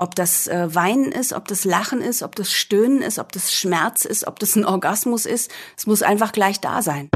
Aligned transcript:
Ob 0.00 0.14
das 0.14 0.46
äh, 0.46 0.72
Weinen 0.72 1.10
ist, 1.10 1.32
ob 1.32 1.48
das 1.48 1.64
Lachen 1.64 2.00
ist, 2.00 2.22
ob 2.22 2.36
das 2.36 2.52
Stöhnen 2.52 3.02
ist, 3.02 3.18
ob 3.18 3.32
das 3.32 3.52
Schmerz 3.52 4.04
ist, 4.04 4.28
ob 4.28 4.38
das 4.38 4.54
ein 4.54 4.64
Orgasmus 4.64 5.26
ist. 5.26 5.50
Es 5.76 5.88
muss 5.88 6.02
einfach 6.02 6.30
gleich 6.30 6.60
da 6.60 6.82
sein. 6.82 7.10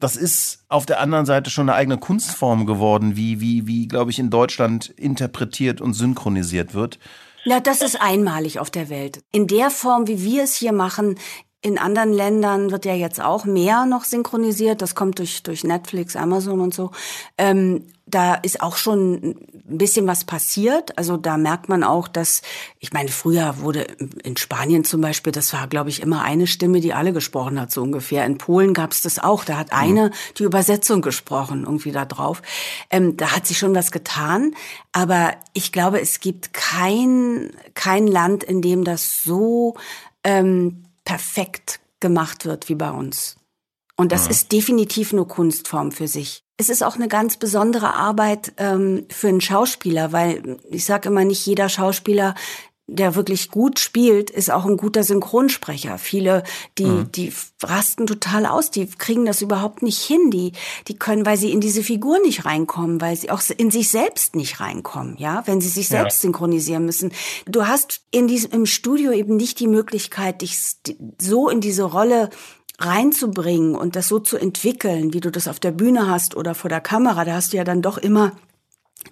das 0.00 0.16
ist 0.16 0.64
auf 0.68 0.86
der 0.86 1.00
anderen 1.00 1.26
Seite 1.26 1.50
schon 1.50 1.68
eine 1.68 1.76
eigene 1.76 1.98
Kunstform 1.98 2.66
geworden, 2.66 3.16
wie, 3.16 3.40
wie, 3.40 3.66
wie, 3.66 3.88
glaube 3.88 4.12
ich, 4.12 4.20
in 4.20 4.30
Deutschland 4.30 4.88
interpretiert 4.90 5.80
und 5.80 5.92
synchronisiert 5.92 6.72
wird. 6.72 7.00
Ja, 7.48 7.60
das 7.60 7.80
ist 7.80 7.98
einmalig 7.98 8.58
auf 8.58 8.70
der 8.70 8.90
Welt. 8.90 9.24
In 9.32 9.46
der 9.46 9.70
Form, 9.70 10.06
wie 10.06 10.22
wir 10.22 10.42
es 10.42 10.54
hier 10.54 10.72
machen, 10.72 11.18
in 11.68 11.78
anderen 11.78 12.12
Ländern 12.12 12.70
wird 12.70 12.84
ja 12.84 12.94
jetzt 12.94 13.20
auch 13.20 13.44
mehr 13.44 13.86
noch 13.86 14.04
synchronisiert. 14.04 14.82
Das 14.82 14.94
kommt 14.94 15.18
durch, 15.18 15.42
durch 15.42 15.64
Netflix, 15.64 16.16
Amazon 16.16 16.60
und 16.60 16.74
so. 16.74 16.90
Ähm, 17.36 17.84
da 18.06 18.34
ist 18.34 18.62
auch 18.62 18.76
schon 18.76 19.14
ein 19.14 19.78
bisschen 19.78 20.06
was 20.06 20.24
passiert. 20.24 20.96
Also 20.96 21.18
da 21.18 21.36
merkt 21.36 21.68
man 21.68 21.84
auch, 21.84 22.08
dass, 22.08 22.40
ich 22.78 22.92
meine, 22.92 23.10
früher 23.10 23.60
wurde 23.60 23.82
in 24.22 24.38
Spanien 24.38 24.84
zum 24.84 25.02
Beispiel, 25.02 25.30
das 25.30 25.52
war, 25.52 25.66
glaube 25.68 25.90
ich, 25.90 26.00
immer 26.00 26.22
eine 26.22 26.46
Stimme, 26.46 26.80
die 26.80 26.94
alle 26.94 27.12
gesprochen 27.12 27.60
hat, 27.60 27.70
so 27.70 27.82
ungefähr. 27.82 28.24
In 28.24 28.38
Polen 28.38 28.72
gab 28.72 28.92
es 28.92 29.02
das 29.02 29.18
auch. 29.18 29.44
Da 29.44 29.58
hat 29.58 29.72
eine 29.72 30.10
die 30.38 30.44
Übersetzung 30.44 31.02
gesprochen, 31.02 31.64
irgendwie 31.64 31.92
da 31.92 32.06
drauf. 32.06 32.40
Ähm, 32.88 33.18
da 33.18 33.36
hat 33.36 33.46
sich 33.46 33.58
schon 33.58 33.74
was 33.74 33.92
getan. 33.92 34.54
Aber 34.92 35.34
ich 35.52 35.70
glaube, 35.70 36.00
es 36.00 36.20
gibt 36.20 36.54
kein, 36.54 37.50
kein 37.74 38.06
Land, 38.06 38.42
in 38.42 38.62
dem 38.62 38.84
das 38.84 39.22
so 39.22 39.76
ähm, 40.24 40.87
perfekt 41.08 41.80
gemacht 42.00 42.44
wird 42.44 42.68
wie 42.68 42.74
bei 42.74 42.90
uns. 42.90 43.36
Und 43.96 44.12
das 44.12 44.26
ja. 44.26 44.30
ist 44.30 44.52
definitiv 44.52 45.14
nur 45.14 45.26
Kunstform 45.26 45.90
für 45.90 46.06
sich. 46.06 46.44
Es 46.58 46.68
ist 46.68 46.82
auch 46.82 46.96
eine 46.96 47.08
ganz 47.08 47.38
besondere 47.38 47.94
Arbeit 47.94 48.52
ähm, 48.58 49.06
für 49.08 49.28
einen 49.28 49.40
Schauspieler, 49.40 50.12
weil 50.12 50.58
ich 50.70 50.84
sage 50.84 51.08
immer, 51.08 51.24
nicht 51.24 51.46
jeder 51.46 51.70
Schauspieler 51.70 52.34
der 52.90 53.14
wirklich 53.14 53.50
gut 53.50 53.78
spielt, 53.78 54.30
ist 54.30 54.50
auch 54.50 54.64
ein 54.64 54.78
guter 54.78 55.04
Synchronsprecher. 55.04 55.98
Viele, 55.98 56.42
die, 56.78 56.86
mhm. 56.86 57.12
die 57.12 57.32
rasten 57.62 58.06
total 58.06 58.46
aus, 58.46 58.70
die 58.70 58.86
kriegen 58.86 59.26
das 59.26 59.42
überhaupt 59.42 59.82
nicht 59.82 60.02
hin, 60.02 60.30
die, 60.30 60.52
die 60.88 60.98
können, 60.98 61.26
weil 61.26 61.36
sie 61.36 61.52
in 61.52 61.60
diese 61.60 61.82
Figur 61.82 62.18
nicht 62.20 62.46
reinkommen, 62.46 63.00
weil 63.02 63.14
sie 63.14 63.30
auch 63.30 63.42
in 63.58 63.70
sich 63.70 63.90
selbst 63.90 64.34
nicht 64.34 64.60
reinkommen, 64.60 65.16
ja, 65.18 65.42
wenn 65.44 65.60
sie 65.60 65.68
sich 65.68 65.86
selbst 65.86 66.22
ja. 66.22 66.28
synchronisieren 66.28 66.86
müssen. 66.86 67.12
Du 67.46 67.66
hast 67.66 68.00
in 68.10 68.26
diesem, 68.26 68.52
im 68.52 68.66
Studio 68.66 69.12
eben 69.12 69.36
nicht 69.36 69.60
die 69.60 69.68
Möglichkeit, 69.68 70.40
dich 70.40 70.58
so 71.20 71.50
in 71.50 71.60
diese 71.60 71.82
Rolle 71.82 72.30
reinzubringen 72.78 73.74
und 73.74 73.96
das 73.96 74.08
so 74.08 74.18
zu 74.18 74.38
entwickeln, 74.38 75.12
wie 75.12 75.20
du 75.20 75.30
das 75.30 75.46
auf 75.46 75.60
der 75.60 75.72
Bühne 75.72 76.08
hast 76.08 76.36
oder 76.36 76.54
vor 76.54 76.70
der 76.70 76.80
Kamera. 76.80 77.26
Da 77.26 77.34
hast 77.34 77.52
du 77.52 77.58
ja 77.58 77.64
dann 77.64 77.82
doch 77.82 77.98
immer 77.98 78.32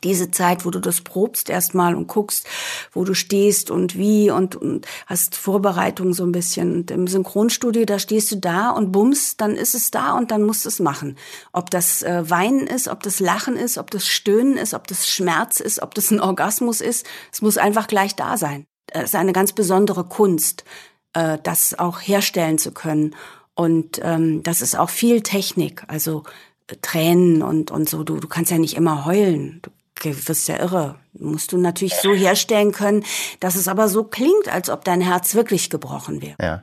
diese 0.03 0.31
Zeit, 0.31 0.65
wo 0.65 0.71
du 0.71 0.81
das 0.81 1.01
probst 1.01 1.49
erstmal 1.49 1.95
und 1.95 2.07
guckst, 2.07 2.47
wo 2.93 3.05
du 3.05 3.15
stehst 3.15 3.71
und 3.71 3.97
wie 3.97 4.31
und, 4.31 4.57
und 4.57 4.87
hast 5.07 5.37
Vorbereitung 5.37 6.13
so 6.13 6.25
ein 6.25 6.33
bisschen. 6.33 6.75
Und 6.75 6.91
im 6.91 7.07
Synchronstudio, 7.07 7.85
da 7.85 7.99
stehst 7.99 8.31
du 8.33 8.37
da 8.37 8.71
und 8.71 8.93
bums, 8.93 9.37
dann 9.37 9.57
ist 9.57 9.75
es 9.75 9.91
da 9.91 10.13
und 10.13 10.31
dann 10.31 10.43
musst 10.43 10.65
du 10.65 10.69
es 10.69 10.81
machen. 10.81 11.17
Ob 11.53 11.71
das 11.71 12.03
äh, 12.03 12.29
Weinen 12.29 12.67
ist, 12.67 12.89
ob 12.89 13.03
das 13.03 13.21
Lachen 13.21 13.57
ist, 13.57 13.79
ob 13.79 13.91
das 13.91 14.07
Stöhnen 14.07 14.57
ist, 14.57 14.75
ob 14.75 14.87
das 14.87 15.09
Schmerz 15.09 15.61
ist, 15.61 15.83
ob 15.83 15.95
das 15.95 16.11
ein 16.11 16.21
Orgasmus 16.21 16.81
ist, 16.81 17.07
es 17.33 17.43
muss 17.43 17.59
einfach 17.59 17.87
gleich 17.87 18.15
da 18.15 18.37
sein. 18.37 18.67
Es 18.89 19.05
ist 19.05 19.15
eine 19.15 19.33
ganz 19.33 19.53
besondere 19.53 20.05
Kunst, 20.05 20.65
äh, 21.13 21.39
das 21.43 21.79
auch 21.79 22.01
herstellen 22.01 22.59
zu 22.59 22.73
können. 22.73 23.15
Und 23.55 24.01
ähm, 24.03 24.43
das 24.43 24.61
ist 24.61 24.79
auch 24.79 24.91
viel 24.91 25.23
Technik, 25.23 25.85
also 25.89 26.25
äh, 26.67 26.77
Tränen 26.83 27.43
und, 27.43 27.71
und 27.71 27.89
so. 27.89 28.05
Du, 28.05 28.19
du 28.19 28.29
kannst 28.29 28.51
ja 28.51 28.59
nicht 28.59 28.77
immer 28.77 29.07
heulen. 29.07 29.61
Du 29.63 29.71
wirst 30.05 30.49
ja 30.49 30.59
irre. 30.59 30.97
Musst 31.13 31.53
du 31.53 31.59
natürlich 31.59 31.95
so 31.95 32.15
herstellen 32.15 32.73
können, 32.73 33.05
dass 33.41 33.57
es 33.57 33.69
aber 33.69 33.89
so 33.89 34.05
klingt, 34.05 34.49
als 34.49 34.71
ob 34.71 34.85
dein 34.85 35.01
Herz 35.01 35.35
wirklich 35.35 35.71
gebrochen 35.71 36.23
wäre. 36.23 36.37
Ja. 36.41 36.63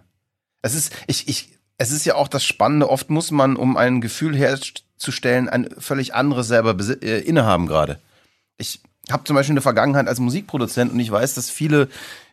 Es 0.62 0.76
ist, 0.76 0.94
ich, 1.08 1.28
ich, 1.28 1.50
es 1.78 1.92
ist 1.92 2.06
ja 2.06 2.16
auch 2.16 2.28
das 2.28 2.44
Spannende. 2.44 2.90
Oft 2.90 3.10
muss 3.10 3.32
man, 3.32 3.56
um 3.56 3.78
ein 3.78 4.02
Gefühl 4.02 4.36
herzustellen, 4.36 5.50
ein 5.50 5.70
völlig 5.78 6.14
anderes 6.14 6.48
selber 6.48 6.76
äh, 7.02 7.20
innehaben 7.22 7.68
gerade. 7.68 8.00
Ich 8.58 8.82
habe 9.12 9.24
zum 9.26 9.36
Beispiel 9.36 9.54
eine 9.54 9.62
Vergangenheit 9.62 10.08
als 10.08 10.20
Musikproduzent 10.20 10.94
und 10.94 11.00
ich 11.00 11.12
weiß, 11.12 11.34
dass 11.34 11.50
viele, 11.50 11.90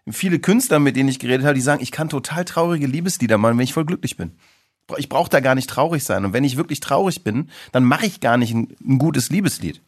viele 0.09 0.39
Künstler, 0.39 0.79
mit 0.79 0.95
denen 0.95 1.09
ich 1.09 1.19
geredet 1.19 1.45
habe, 1.45 1.55
die 1.55 1.61
sagen, 1.61 1.83
ich 1.83 1.91
kann 1.91 2.09
total 2.09 2.45
traurige 2.45 2.87
Liebeslieder 2.87 3.39
machen, 3.39 3.59
wenn 3.59 3.65
ich 3.65 3.73
voll 3.73 3.87
glücklich 3.87 4.17
bin. 4.17 4.33
Ich 4.97 5.09
brauche 5.09 5.31
da 5.31 5.41
gar 5.41 5.55
nicht 5.55 5.71
traurig 5.71 6.05
sein. 6.05 6.25
Und 6.25 6.33
wenn 6.33 6.45
ich 6.45 6.57
wirklich 6.57 6.81
traurig 6.81 7.23
bin, 7.23 7.49
dann 7.73 7.85
mache 7.85 8.07
ich 8.07 8.21
gar 8.21 8.37
nicht 8.37 8.53
ein, 8.53 8.77
ein 8.85 8.99
gutes 8.99 9.31
Liebeslied. 9.31 9.81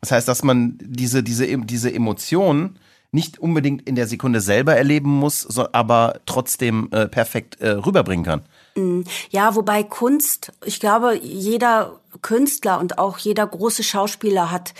Das 0.00 0.12
heißt, 0.12 0.28
dass 0.28 0.42
man 0.42 0.78
diese, 0.80 1.22
diese, 1.22 1.58
diese 1.58 1.92
Emotionen 1.92 2.78
nicht 3.12 3.38
unbedingt 3.38 3.88
in 3.88 3.96
der 3.96 4.06
Sekunde 4.06 4.40
selber 4.40 4.76
erleben 4.76 5.10
muss, 5.10 5.40
so, 5.40 5.68
aber 5.72 6.20
trotzdem 6.26 6.88
äh, 6.92 7.08
perfekt 7.08 7.60
äh, 7.60 7.70
rüberbringen 7.70 8.24
kann. 8.24 8.42
Mm, 8.76 9.02
ja, 9.30 9.54
wobei 9.56 9.82
Kunst, 9.82 10.52
ich 10.64 10.78
glaube, 10.78 11.18
jeder 11.20 12.00
Künstler 12.22 12.78
und 12.78 12.98
auch 12.98 13.18
jeder 13.18 13.46
große 13.46 13.82
Schauspieler 13.82 14.50
hat 14.50 14.74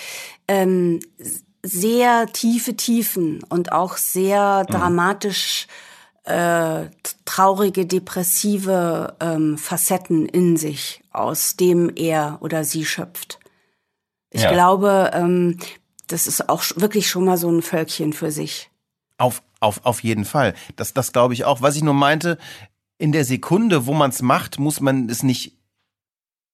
ähm, 0.47 1.01
sehr 1.63 2.27
tiefe 2.29 2.77
Tiefen 2.77 3.43
und 3.49 3.73
auch 3.73 3.97
sehr 3.97 4.65
mhm. 4.69 4.73
dramatisch 4.73 5.67
äh, 6.25 6.87
traurige, 7.25 7.87
depressive 7.87 9.17
ähm, 9.21 9.59
Facetten 9.59 10.27
in 10.27 10.57
sich, 10.57 11.03
aus 11.13 11.57
dem 11.57 11.91
er 11.97 12.39
oder 12.41 12.63
sie 12.63 12.85
schöpft. 12.85 13.40
Ich 14.31 14.43
ja. 14.43 14.53
glaube, 14.53 15.11
ähm, 15.13 15.59
das 16.07 16.27
ist 16.27 16.49
auch 16.49 16.63
wirklich 16.77 17.09
schon 17.09 17.25
mal 17.25 17.37
so 17.37 17.51
ein 17.51 17.63
Völkchen 17.63 18.13
für 18.13 18.31
sich. 18.31 18.71
Auf, 19.19 19.43
auf, 19.61 19.85
auf 19.85 20.03
jeden 20.03 20.25
Fall. 20.25 20.55
Das, 20.77 20.95
das 20.95 21.13
glaube 21.13 21.35
ich 21.35 21.45
auch. 21.45 21.63
Was 21.63 21.77
ich 21.77 21.83
nur 21.83 21.95
meinte, 21.95 22.39
in 22.99 23.13
der 23.13 23.25
Sekunde, 23.25 23.87
wo 23.87 23.95
man 23.95 24.11
es 24.11 24.23
macht, 24.23 24.59
muss 24.59 24.81
man 24.81 25.09
es 25.09 25.23
nicht 25.23 25.57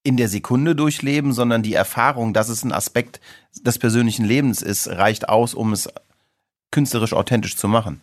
in 0.03 0.16
der 0.16 0.28
Sekunde 0.28 0.76
durchleben, 0.76 1.32
sondern 1.32 1.62
die 1.62 1.75
Erfahrung, 1.75 2.32
dass 2.32 2.48
es 2.48 2.62
ein 2.62 2.72
Aspekt 2.72 3.20
des 3.60 3.78
persönlichen 3.78 4.25
Lebens 4.25 4.62
ist, 4.62 4.88
reicht 4.88 5.28
aus, 5.28 5.53
um 5.53 5.72
es 5.72 5.88
künstlerisch 6.70 7.12
authentisch 7.12 7.56
zu 7.56 7.66
machen. 7.66 8.00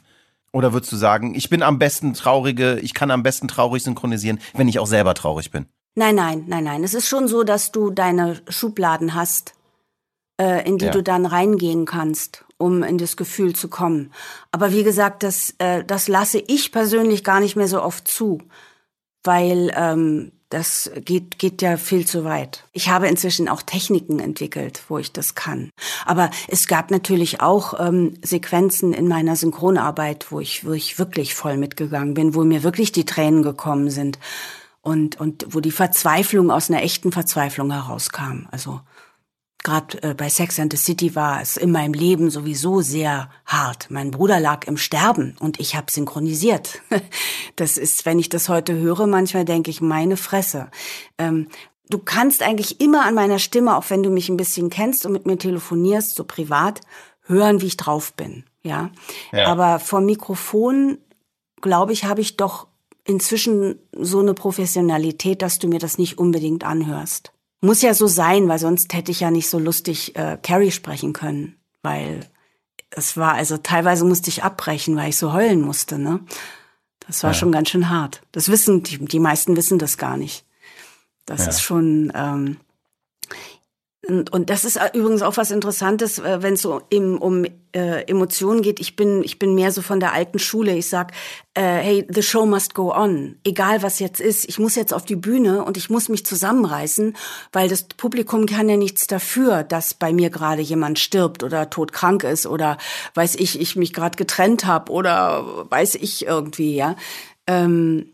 Oder 0.51 0.73
würdest 0.73 0.91
du 0.91 0.97
sagen, 0.97 1.33
ich 1.33 1.49
bin 1.49 1.63
am 1.63 1.79
besten 1.79 2.13
traurige, 2.13 2.79
ich 2.79 2.93
kann 2.93 3.09
am 3.09 3.23
besten 3.23 3.47
traurig 3.47 3.83
synchronisieren, 3.83 4.39
wenn 4.53 4.67
ich 4.67 4.79
auch 4.79 4.87
selber 4.87 5.13
traurig 5.13 5.49
bin? 5.49 5.65
Nein, 5.95 6.15
nein, 6.15 6.43
nein, 6.47 6.63
nein. 6.63 6.83
Es 6.83 6.93
ist 6.93 7.07
schon 7.07 7.27
so, 7.27 7.43
dass 7.43 7.71
du 7.71 7.89
deine 7.89 8.41
Schubladen 8.49 9.13
hast, 9.13 9.53
äh, 10.39 10.67
in 10.67 10.77
die 10.77 10.85
ja. 10.85 10.91
du 10.91 11.03
dann 11.03 11.25
reingehen 11.25 11.85
kannst, 11.85 12.45
um 12.57 12.83
in 12.83 12.97
das 12.97 13.17
Gefühl 13.17 13.55
zu 13.55 13.67
kommen. 13.67 14.11
Aber 14.51 14.71
wie 14.71 14.83
gesagt, 14.83 15.23
das, 15.23 15.53
äh, 15.57 15.83
das 15.83 16.07
lasse 16.07 16.39
ich 16.39 16.71
persönlich 16.71 17.23
gar 17.23 17.39
nicht 17.39 17.55
mehr 17.55 17.67
so 17.67 17.81
oft 17.81 18.07
zu, 18.07 18.39
weil 19.23 19.71
ähm, 19.75 20.31
das 20.53 20.91
geht, 21.03 21.39
geht 21.39 21.63
ja 21.63 21.77
viel 21.77 22.05
zu 22.05 22.25
weit. 22.25 22.65
Ich 22.73 22.89
habe 22.89 23.07
inzwischen 23.07 23.49
auch 23.49 23.63
Techniken 23.63 24.19
entwickelt, 24.19 24.83
wo 24.87 24.99
ich 24.99 25.11
das 25.11 25.33
kann. 25.33 25.71
Aber 26.05 26.29
es 26.47 26.67
gab 26.67 26.91
natürlich 26.91 27.41
auch 27.41 27.79
ähm, 27.79 28.19
Sequenzen 28.21 28.93
in 28.93 29.07
meiner 29.07 29.35
Synchronarbeit, 29.35 30.31
wo 30.31 30.39
ich, 30.39 30.63
wo 30.63 30.73
ich 30.73 30.99
wirklich 30.99 31.33
voll 31.33 31.57
mitgegangen 31.57 32.13
bin, 32.13 32.35
wo 32.35 32.43
mir 32.43 32.61
wirklich 32.61 32.91
die 32.91 33.05
Tränen 33.05 33.41
gekommen 33.41 33.89
sind 33.89 34.19
und, 34.81 35.19
und 35.19 35.47
wo 35.49 35.59
die 35.59 35.71
Verzweiflung 35.71 36.51
aus 36.51 36.69
einer 36.69 36.83
echten 36.83 37.11
Verzweiflung 37.11 37.71
herauskam. 37.71 38.45
Also 38.51 38.81
gerade 39.63 40.03
äh, 40.03 40.13
bei 40.13 40.29
Sex 40.29 40.59
and 40.59 40.71
the 40.71 40.77
City 40.77 41.15
war 41.15 41.41
es 41.41 41.57
in 41.57 41.71
meinem 41.71 41.93
Leben 41.93 42.29
sowieso 42.29 42.81
sehr 42.81 43.29
hart. 43.45 43.87
Mein 43.89 44.11
Bruder 44.11 44.39
lag 44.39 44.67
im 44.67 44.77
Sterben 44.77 45.35
und 45.39 45.59
ich 45.59 45.75
habe 45.75 45.91
synchronisiert. 45.91 46.81
Das 47.55 47.77
ist, 47.77 48.07
wenn 48.07 48.17
ich 48.17 48.29
das 48.29 48.49
heute 48.49 48.73
höre, 48.73 49.05
manchmal 49.05 49.45
denke 49.45 49.69
ich, 49.69 49.79
meine 49.79 50.17
Fresse. 50.17 50.71
Ähm, 51.19 51.49
du 51.89 51.99
kannst 51.99 52.41
eigentlich 52.41 52.81
immer 52.81 53.05
an 53.05 53.13
meiner 53.13 53.37
Stimme, 53.37 53.77
auch 53.77 53.89
wenn 53.89 54.01
du 54.01 54.09
mich 54.09 54.29
ein 54.29 54.37
bisschen 54.37 54.71
kennst 54.71 55.05
und 55.05 55.11
mit 55.11 55.27
mir 55.27 55.37
telefonierst, 55.37 56.15
so 56.15 56.23
privat, 56.23 56.81
hören, 57.21 57.61
wie 57.61 57.67
ich 57.67 57.77
drauf 57.77 58.13
bin. 58.13 58.43
Ja. 58.63 58.89
ja. 59.31 59.47
Aber 59.47 59.79
vor 59.79 60.01
Mikrofon, 60.01 60.97
glaube 61.61 61.93
ich, 61.93 62.05
habe 62.05 62.21
ich 62.21 62.37
doch 62.37 62.67
inzwischen 63.05 63.77
so 63.91 64.19
eine 64.19 64.33
Professionalität, 64.33 65.41
dass 65.41 65.59
du 65.59 65.67
mir 65.67 65.79
das 65.79 65.97
nicht 65.99 66.17
unbedingt 66.17 66.63
anhörst. 66.63 67.33
Muss 67.63 67.81
ja 67.81 67.93
so 67.93 68.07
sein, 68.07 68.49
weil 68.49 68.59
sonst 68.59 68.93
hätte 68.93 69.11
ich 69.11 69.21
ja 69.21 69.31
nicht 69.31 69.49
so 69.49 69.57
lustig 69.57 70.17
äh, 70.17 70.37
Carrie 70.43 70.71
sprechen 70.71 71.13
können, 71.13 71.55
weil 71.81 72.27
es 72.89 73.15
war, 73.15 73.35
also 73.35 73.55
teilweise 73.55 74.03
musste 74.03 74.27
ich 74.27 74.43
abbrechen, 74.43 74.97
weil 74.97 75.09
ich 75.09 75.17
so 75.17 75.31
heulen 75.31 75.61
musste, 75.61 75.97
ne? 75.97 76.19
Das 77.07 77.23
war 77.23 77.29
ja. 77.29 77.33
schon 77.33 77.53
ganz 77.53 77.69
schön 77.69 77.89
hart. 77.89 78.21
Das 78.33 78.49
wissen, 78.49 78.83
die, 78.83 78.97
die 79.05 79.19
meisten 79.19 79.55
wissen 79.55 79.79
das 79.79 79.97
gar 79.97 80.17
nicht. 80.17 80.45
Das 81.25 81.45
ja. 81.45 81.51
ist 81.51 81.61
schon, 81.61 82.11
ähm, 82.13 82.57
Und, 84.05 84.33
und 84.33 84.49
das 84.49 84.65
ist 84.65 84.77
übrigens 84.93 85.21
auch 85.21 85.37
was 85.37 85.49
Interessantes, 85.49 86.19
äh, 86.19 86.41
wenn 86.41 86.55
es 86.55 86.61
so 86.61 86.81
im, 86.89 87.17
um 87.17 87.45
äh, 87.73 88.03
Emotionen 88.07 88.61
geht. 88.61 88.81
Ich 88.81 88.97
bin, 88.97 89.23
ich 89.23 89.39
bin 89.39 89.55
mehr 89.55 89.71
so 89.71 89.81
von 89.81 90.01
der 90.01 90.13
alten 90.13 90.39
Schule. 90.39 90.75
Ich 90.75 90.89
sag, 90.89 91.13
äh, 91.53 91.61
hey, 91.61 92.07
the 92.09 92.21
show 92.21 92.45
must 92.45 92.73
go 92.73 92.93
on. 92.93 93.37
Egal 93.45 93.81
was 93.81 93.99
jetzt 93.99 94.19
ist, 94.19 94.43
ich 94.49 94.59
muss 94.59 94.75
jetzt 94.75 94.93
auf 94.93 95.05
die 95.05 95.15
Bühne 95.15 95.63
und 95.63 95.77
ich 95.77 95.89
muss 95.89 96.09
mich 96.09 96.25
zusammenreißen, 96.25 97.15
weil 97.53 97.69
das 97.69 97.83
Publikum 97.83 98.45
kann 98.45 98.67
ja 98.67 98.75
nichts 98.75 99.07
dafür, 99.07 99.63
dass 99.63 99.93
bei 99.93 100.11
mir 100.11 100.29
gerade 100.29 100.61
jemand 100.61 100.99
stirbt 100.99 101.41
oder 101.41 101.69
todkrank 101.69 102.25
ist 102.25 102.45
oder 102.45 102.77
weiß 103.15 103.35
ich, 103.35 103.59
ich 103.61 103.77
mich 103.77 103.93
gerade 103.93 104.17
getrennt 104.17 104.65
habe 104.65 104.91
oder 104.91 105.65
weiß 105.69 105.95
ich 105.95 106.25
irgendwie, 106.25 106.75
ja. 106.75 106.97
Ähm, 107.47 108.07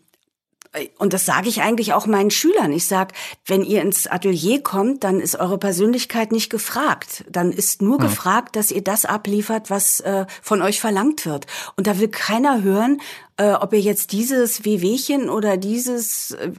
und 1.00 1.13
das 1.13 1.25
sage 1.25 1.50
ich 1.50 1.63
eigentlich 1.63 1.94
auch 1.94 2.06
meinen 2.06 2.30
Schülern. 2.30 2.71
Ich 2.71 2.86
sage, 2.86 3.16
wenn 3.45 3.63
ihr 3.63 3.81
ins 3.81 4.06
Atelier 4.06 4.62
kommt, 4.62 5.04
dann 5.04 5.19
ist 5.19 5.39
eure 5.39 5.57
Persönlichkeit 5.57 6.31
nicht 6.31 6.51
gefragt. 6.51 7.25
Dann 7.27 7.51
ist 7.51 7.81
nur 7.81 7.98
hm. 7.98 8.04
gefragt, 8.04 8.56
dass 8.56 8.69
ihr 8.69 8.83
das 8.83 9.06
abliefert, 9.06 9.71
was 9.71 10.00
äh, 10.01 10.27
von 10.44 10.62
euch 10.62 10.80
verlangt 10.80 11.25
wird. 11.25 11.48
Und 11.75 11.88
da 11.88 11.98
will 11.98 12.10
keiner 12.10 12.62
hören, 12.62 13.01
äh, 13.38 13.54
ob 13.54 13.74
ihr 13.74 13.80
jetzt 13.80 14.12
dieses 14.12 14.63
Wehwehchen 14.63 15.30
oder 15.30 15.57
dieses. 15.57 16.31
Äh, 16.31 16.51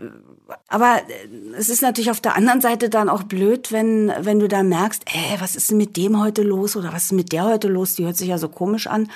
aber 0.66 1.02
äh, 1.08 1.56
es 1.56 1.68
ist 1.68 1.82
natürlich 1.82 2.10
auf 2.10 2.20
der 2.20 2.34
anderen 2.34 2.60
Seite 2.60 2.90
dann 2.90 3.08
auch 3.08 3.22
blöd, 3.22 3.70
wenn 3.70 4.12
wenn 4.18 4.40
du 4.40 4.48
da 4.48 4.64
merkst, 4.64 5.04
äh, 5.06 5.40
was 5.40 5.54
ist 5.54 5.70
denn 5.70 5.76
mit 5.76 5.96
dem 5.96 6.20
heute 6.20 6.42
los 6.42 6.74
oder 6.74 6.92
was 6.92 7.04
ist 7.04 7.12
mit 7.12 7.30
der 7.30 7.44
heute 7.44 7.68
los? 7.68 7.94
Die 7.94 8.06
hört 8.06 8.16
sich 8.16 8.28
ja 8.28 8.38
so 8.38 8.48
komisch 8.48 8.88
an 8.88 9.08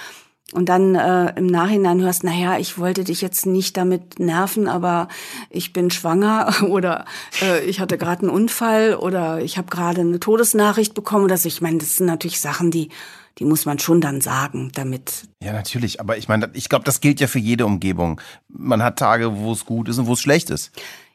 und 0.53 0.69
dann 0.69 0.95
äh, 0.95 1.33
im 1.37 1.47
Nachhinein 1.47 2.01
hörst, 2.01 2.23
naja, 2.23 2.59
ich 2.59 2.79
wollte 2.79 3.03
dich 3.03 3.23
jetzt 3.23 3.47
nicht 3.47 3.77
damit 3.77 4.19
nerven, 4.19 4.69
aber 4.69 5.09
ich 5.51 5.73
bin 5.73 5.91
schwanger 5.91 6.55
oder 6.69 7.07
äh, 7.43 7.65
ich 7.65 7.81
hatte 7.81 7.99
gerade 7.99 8.23
einen 8.23 8.31
Unfall 8.31 8.95
oder 8.95 9.41
ich 9.41 9.57
habe 9.57 9.69
gerade 9.69 10.03
eine 10.03 10.21
Todesnachricht 10.21 10.95
bekommen 10.95 11.25
oder 11.25 11.39
so. 11.39 11.49
Ich 11.49 11.61
meine, 11.61 11.79
das 11.79 11.97
sind 11.97 12.07
natürlich 12.07 12.41
Sachen, 12.41 12.71
die 12.71 12.91
die 13.39 13.45
muss 13.45 13.67
man 13.67 13.79
schon 13.81 14.01
dann 14.01 14.21
sagen, 14.21 14.71
damit. 14.75 15.27
Ja, 15.43 15.53
natürlich. 15.53 16.01
Aber 16.01 16.17
ich 16.17 16.29
meine, 16.29 16.51
ich 16.55 16.69
glaube, 16.69 16.85
das 16.85 17.01
gilt 17.01 17.19
ja 17.19 17.27
für 17.27 17.41
jede 17.41 17.67
Umgebung. 17.67 18.21
Man 18.49 18.83
hat 18.83 18.99
Tage, 18.99 19.37
wo 19.39 19.53
es 19.53 19.65
gut 19.65 19.89
ist 19.89 19.99
und 19.99 20.07
wo 20.07 20.13
es 20.13 20.21
schlecht 20.21 20.51
ist. 20.51 20.71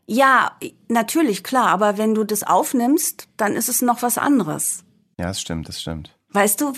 Ja, 0.06 0.52
natürlich, 0.90 1.44
klar. 1.44 1.68
Aber 1.68 1.98
wenn 1.98 2.16
du 2.16 2.26
das 2.26 2.44
aufnimmst, 2.44 3.30
dann 3.38 3.56
ist 3.56 3.70
es 3.70 3.81
noch 3.81 4.02
was 4.02 4.18
anderes. 4.18 4.84
Ja, 5.18 5.28
das 5.28 5.40
stimmt, 5.40 5.70
das 5.70 5.80
stimmt. 5.80 6.14
Weißt 6.31 6.62
du, 6.62 6.74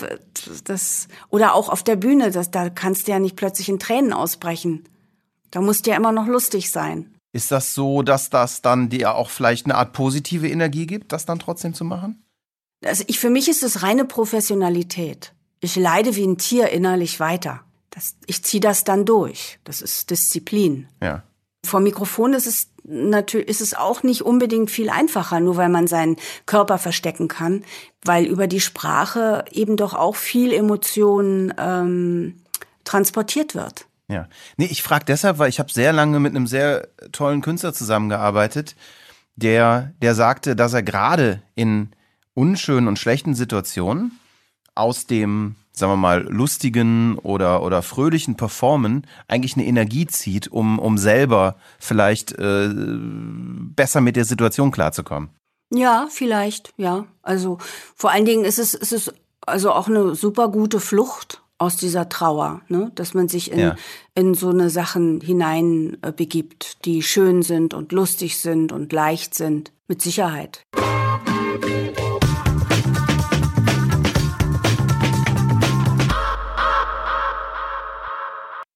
das, 0.64 1.08
oder 1.28 1.54
auch 1.54 1.68
auf 1.68 1.82
der 1.82 1.96
Bühne, 1.96 2.30
das, 2.30 2.50
da 2.50 2.70
kannst 2.70 3.06
du 3.06 3.12
ja 3.12 3.18
nicht 3.18 3.36
plötzlich 3.36 3.68
in 3.68 3.78
Tränen 3.78 4.12
ausbrechen. 4.12 4.84
Da 5.50 5.60
musst 5.60 5.86
du 5.86 5.90
ja 5.90 5.96
immer 5.96 6.12
noch 6.12 6.26
lustig 6.26 6.70
sein. 6.70 7.14
Ist 7.32 7.50
das 7.50 7.74
so, 7.74 8.02
dass 8.02 8.30
das 8.30 8.62
dann 8.62 8.88
dir 8.88 9.14
auch 9.14 9.30
vielleicht 9.30 9.66
eine 9.66 9.74
Art 9.74 9.92
positive 9.92 10.48
Energie 10.48 10.86
gibt, 10.86 11.12
das 11.12 11.26
dann 11.26 11.38
trotzdem 11.38 11.74
zu 11.74 11.84
machen? 11.84 12.22
Also 12.84 13.04
ich, 13.06 13.18
für 13.18 13.30
mich 13.30 13.48
ist 13.48 13.62
es 13.62 13.82
reine 13.82 14.04
Professionalität. 14.04 15.32
Ich 15.60 15.76
leide 15.76 16.16
wie 16.16 16.26
ein 16.26 16.38
Tier 16.38 16.70
innerlich 16.70 17.20
weiter. 17.20 17.62
Das, 17.90 18.16
ich 18.26 18.42
ziehe 18.42 18.60
das 18.60 18.84
dann 18.84 19.04
durch. 19.04 19.58
Das 19.64 19.82
ist 19.82 20.10
Disziplin. 20.10 20.88
Ja. 21.02 21.22
Vor 21.64 21.80
Mikrofon 21.80 22.34
ist 22.34 22.46
es 22.46 22.68
natürlich 22.84 23.48
ist 23.48 23.60
es 23.60 23.74
auch 23.74 24.02
nicht 24.02 24.22
unbedingt 24.22 24.70
viel 24.70 24.90
einfacher, 24.90 25.40
nur 25.40 25.56
weil 25.56 25.68
man 25.68 25.86
seinen 25.86 26.16
Körper 26.46 26.78
verstecken 26.78 27.28
kann, 27.28 27.64
weil 28.04 28.26
über 28.26 28.46
die 28.46 28.60
Sprache 28.60 29.44
eben 29.52 29.76
doch 29.76 29.94
auch 29.94 30.16
viel 30.16 30.52
Emotion 30.52 31.54
ähm, 31.56 32.42
transportiert 32.84 33.54
wird. 33.54 33.86
Ja, 34.08 34.28
nee, 34.56 34.66
ich 34.66 34.82
frage 34.82 35.04
deshalb, 35.04 35.38
weil 35.38 35.48
ich 35.48 35.58
habe 35.58 35.72
sehr 35.72 35.92
lange 35.92 36.18
mit 36.20 36.34
einem 36.34 36.46
sehr 36.46 36.88
tollen 37.12 37.40
Künstler 37.40 37.72
zusammengearbeitet, 37.72 38.74
der 39.36 39.92
der 40.02 40.14
sagte, 40.14 40.56
dass 40.56 40.74
er 40.74 40.82
gerade 40.82 41.42
in 41.54 41.90
unschönen 42.34 42.88
und 42.88 42.98
schlechten 42.98 43.34
Situationen 43.34 44.18
aus 44.74 45.06
dem 45.06 45.56
sagen 45.72 45.92
wir 45.92 45.96
mal, 45.96 46.26
lustigen 46.28 47.18
oder, 47.18 47.62
oder 47.62 47.82
fröhlichen 47.82 48.36
Performen 48.36 49.06
eigentlich 49.28 49.56
eine 49.56 49.66
Energie 49.66 50.06
zieht, 50.06 50.48
um, 50.48 50.78
um 50.78 50.98
selber 50.98 51.56
vielleicht 51.78 52.32
äh, 52.32 52.70
besser 52.72 54.00
mit 54.00 54.16
der 54.16 54.24
Situation 54.24 54.70
klarzukommen. 54.70 55.30
Ja, 55.70 56.06
vielleicht, 56.10 56.74
ja. 56.76 57.06
Also 57.22 57.58
vor 57.96 58.10
allen 58.10 58.26
Dingen 58.26 58.44
ist 58.44 58.58
es, 58.58 58.74
ist 58.74 58.92
es 58.92 59.14
also 59.46 59.72
auch 59.72 59.88
eine 59.88 60.14
super 60.14 60.48
gute 60.48 60.80
Flucht 60.80 61.42
aus 61.58 61.76
dieser 61.76 62.08
Trauer, 62.08 62.60
ne? 62.68 62.90
dass 62.94 63.14
man 63.14 63.28
sich 63.28 63.52
in, 63.52 63.58
ja. 63.58 63.76
in 64.14 64.34
so 64.34 64.50
eine 64.50 64.68
Sachen 64.68 65.20
hinein 65.20 65.96
äh, 66.02 66.12
begibt, 66.12 66.84
die 66.84 67.02
schön 67.02 67.42
sind 67.42 67.72
und 67.72 67.92
lustig 67.92 68.38
sind 68.38 68.72
und 68.72 68.92
leicht 68.92 69.34
sind, 69.34 69.72
mit 69.86 70.02
Sicherheit. 70.02 70.64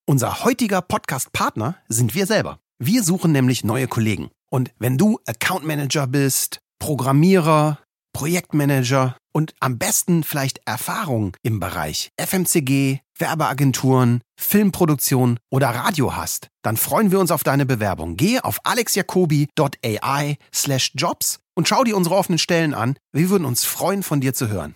Unser 0.09 0.45
heutiger 0.45 0.83
Podcast-Partner 0.83 1.75
sind 1.89 2.15
wir 2.15 2.27
selber. 2.27 2.61
Wir 2.79 3.03
suchen 3.03 3.33
nämlich 3.33 3.65
neue 3.65 3.89
Kollegen. 3.89 4.31
Und 4.49 4.71
wenn 4.79 4.99
du 4.99 5.19
Account 5.27 5.67
Manager 5.67 6.07
bist, 6.07 6.61
Programmierer, 6.79 7.81
Projektmanager 8.13 9.17
und 9.33 9.55
am 9.59 9.79
besten 9.79 10.23
vielleicht 10.23 10.61
Erfahrung 10.65 11.37
im 11.43 11.59
Bereich 11.59 12.11
FMCG, 12.21 13.01
Werbeagenturen, 13.19 14.21
Filmproduktion 14.39 15.41
oder 15.51 15.71
Radio 15.71 16.15
hast, 16.15 16.51
dann 16.63 16.77
freuen 16.77 17.11
wir 17.11 17.19
uns 17.19 17.33
auf 17.33 17.43
deine 17.43 17.67
Bewerbung. 17.67 18.17
Gehe 18.17 18.45
auf 18.45 18.61
alexjacobi.ai 18.63 20.37
slash 20.55 20.93
jobs 20.95 21.41
und 21.57 21.67
schau 21.67 21.83
dir 21.83 21.97
unsere 21.97 22.15
offenen 22.15 22.39
Stellen 22.39 22.75
an. 22.75 22.97
Wir 23.13 23.29
würden 23.29 23.45
uns 23.45 23.65
freuen, 23.65 24.05
von 24.05 24.21
dir 24.21 24.35
zu 24.35 24.47
hören. 24.47 24.75